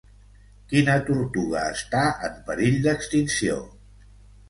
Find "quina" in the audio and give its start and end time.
0.71-0.95